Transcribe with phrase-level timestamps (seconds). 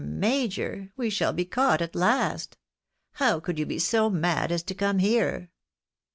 [0.03, 2.57] major I we shall be caught at last!
[3.17, 5.51] How could you be so mad as to come here